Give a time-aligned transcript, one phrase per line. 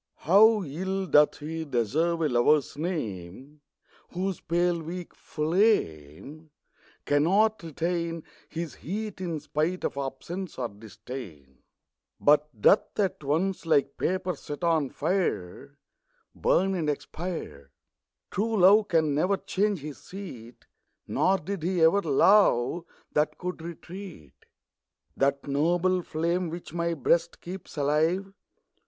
[0.25, 3.61] HOW ill doth lie deserve a Lover's name
[4.13, 6.49] Whose pale weak flame
[7.05, 11.59] Cannot retain His heat, in spite of absence or disdain;
[12.19, 15.77] But doth at once, like paper set on fire,
[16.33, 17.69] Burn and expire!
[18.31, 20.65] True love can never change his seat;
[21.07, 24.33] Nor did he ever love that can retreat.
[25.15, 28.33] That noble flame, which my Ijreast keeps alive.